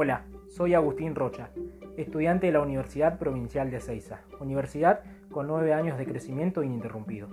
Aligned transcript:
Hola, 0.00 0.26
soy 0.46 0.74
Agustín 0.74 1.16
Rocha, 1.16 1.50
estudiante 1.96 2.46
de 2.46 2.52
la 2.52 2.60
Universidad 2.60 3.18
Provincial 3.18 3.68
de 3.68 3.80
Ceiza, 3.80 4.20
universidad 4.38 5.00
con 5.28 5.48
nueve 5.48 5.72
años 5.72 5.98
de 5.98 6.06
crecimiento 6.06 6.62
ininterrumpido. 6.62 7.26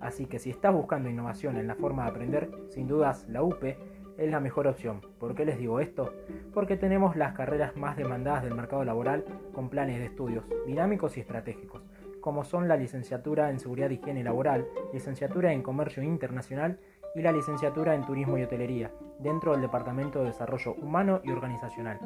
Así 0.00 0.26
que 0.26 0.38
si 0.38 0.50
estás 0.50 0.74
buscando 0.74 1.08
innovación 1.08 1.56
en 1.56 1.66
la 1.66 1.76
forma 1.76 2.02
de 2.02 2.10
aprender, 2.10 2.50
sin 2.68 2.88
dudas 2.88 3.26
la 3.26 3.42
UPE 3.42 3.78
es 4.18 4.30
la 4.30 4.38
mejor 4.38 4.66
opción. 4.66 5.00
¿Por 5.18 5.34
qué 5.34 5.46
les 5.46 5.56
digo 5.56 5.80
esto? 5.80 6.12
Porque 6.52 6.76
tenemos 6.76 7.16
las 7.16 7.32
carreras 7.32 7.74
más 7.74 7.96
demandadas 7.96 8.42
del 8.42 8.54
mercado 8.54 8.84
laboral 8.84 9.24
con 9.54 9.70
planes 9.70 9.98
de 9.98 10.04
estudios 10.04 10.44
dinámicos 10.66 11.16
y 11.16 11.20
estratégicos, 11.20 11.80
como 12.20 12.44
son 12.44 12.68
la 12.68 12.76
licenciatura 12.76 13.50
en 13.50 13.60
Seguridad 13.60 13.90
y 13.90 13.94
Higiene 13.94 14.24
Laboral, 14.24 14.66
licenciatura 14.92 15.52
en 15.52 15.62
Comercio 15.62 16.02
Internacional 16.02 16.78
y 17.14 17.22
la 17.22 17.32
licenciatura 17.32 17.94
en 17.94 18.04
Turismo 18.04 18.38
y 18.38 18.42
Hotelería, 18.42 18.90
dentro 19.18 19.52
del 19.52 19.62
Departamento 19.62 20.20
de 20.20 20.26
Desarrollo 20.26 20.74
Humano 20.74 21.20
y 21.24 21.30
Organizacional. 21.30 21.98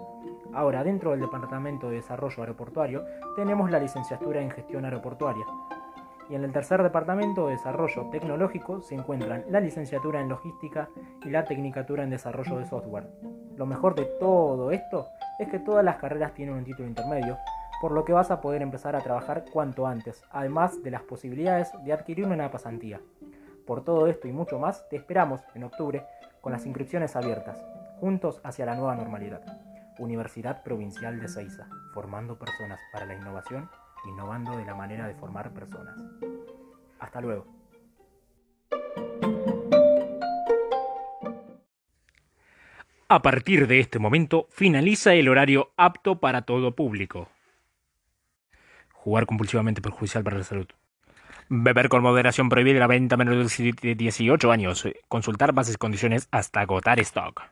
Ahora, 0.52 0.82
dentro 0.84 1.10
del 1.10 1.20
Departamento 1.20 1.88
de 1.88 1.96
Desarrollo 1.96 2.42
Aeroportuario, 2.42 3.04
tenemos 3.37 3.70
la 3.70 3.78
licenciatura 3.78 4.40
en 4.40 4.50
Gestión 4.50 4.84
Aeroportuaria. 4.84 5.45
Y 6.30 6.34
en 6.34 6.45
el 6.45 6.52
tercer 6.52 6.82
Departamento 6.82 7.46
de 7.46 7.52
Desarrollo 7.52 8.09
Tecnológico 8.10 8.80
se 8.80 8.95
encuentran 8.95 9.45
la 9.51 9.60
licenciatura 9.60 10.20
en 10.20 10.30
Logística 10.30 10.88
y 11.23 11.28
la 11.28 11.45
Tecnicatura 11.45 12.02
en 12.02 12.10
Desarrollo 12.10 12.59
de 12.59 12.65
Software. 12.65 13.09
Lo 13.56 13.66
mejor 13.66 13.95
de 13.95 14.06
todo 14.18 14.70
esto 14.70 15.06
es 15.38 15.48
que 15.48 15.59
todas 15.59 15.84
las 15.84 15.96
carreras 15.96 16.32
tienen 16.32 16.54
un 16.54 16.65
título 16.65 16.88
intermedio, 16.88 17.37
por 17.80 17.92
lo 17.92 18.05
que 18.05 18.12
vas 18.12 18.30
a 18.30 18.41
poder 18.41 18.62
empezar 18.62 18.96
a 18.96 19.01
trabajar 19.01 19.45
cuanto 19.52 19.87
antes, 19.87 20.23
además 20.30 20.82
de 20.82 20.91
las 20.91 21.02
posibilidades 21.02 21.70
de 21.84 21.92
adquirir 21.92 22.27
una 22.27 22.51
pasantía. 22.51 23.01
Por 23.66 23.84
todo 23.84 24.06
esto 24.06 24.28
y 24.28 24.32
mucho 24.32 24.59
más, 24.59 24.88
te 24.88 24.96
esperamos 24.96 25.41
en 25.55 25.65
octubre 25.65 26.05
con 26.41 26.52
las 26.52 26.66
inscripciones 26.66 27.16
abiertas, 27.16 27.65
juntos 28.01 28.41
hacia 28.45 28.66
la 28.66 28.74
nueva 28.74 28.95
normalidad. 28.95 29.43
Universidad 29.98 30.63
Provincial 30.63 31.21
de 31.21 31.29
Ceiza, 31.29 31.68
formando 31.93 32.38
personas 32.38 32.80
para 32.93 33.07
la 33.07 33.15
innovación, 33.15 33.71
innovando 34.07 34.57
de 34.57 34.65
la 34.65 34.74
manera 34.74 35.07
de 35.07 35.15
formar 35.15 35.51
personas. 35.52 35.96
Hasta 36.98 37.20
luego. 37.20 37.46
A 43.09 43.23
partir 43.23 43.66
de 43.68 43.80
este 43.80 43.98
momento 43.98 44.48
finaliza 44.51 45.15
el 45.15 45.29
horario 45.29 45.70
apto 45.76 46.18
para 46.18 46.43
todo 46.43 46.74
público. 46.74 47.29
Jugar 49.05 49.27
compulsivamente 49.27 49.83
perjudicial 49.83 50.24
para 50.24 50.38
la 50.38 50.45
salud. 50.45 50.66
Beber 51.51 51.91
con 51.91 52.02
moderación 52.02 52.49
prohibida 52.49 52.80
la 52.80 52.87
venta 52.87 53.19
menor 53.19 53.37
de 53.37 53.95
18 53.95 54.51
años. 54.51 54.88
Consultar 55.09 55.52
bases 55.52 55.74
y 55.74 55.77
condiciones 55.77 56.27
hasta 56.30 56.63
agotar 56.63 56.99
stock. 57.01 57.43